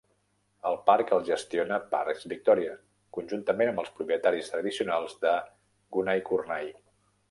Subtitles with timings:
[0.69, 2.73] El parc el gestiona Parks Victoria
[3.19, 5.39] conjuntament amb els propietaris tradicionals de
[5.99, 6.79] Gunaikurnai.